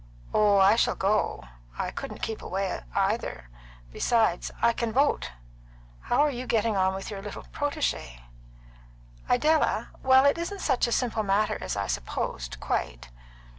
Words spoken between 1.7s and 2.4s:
I couldn't